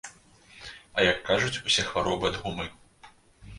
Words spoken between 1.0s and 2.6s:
як кажуць, усе хваробы ад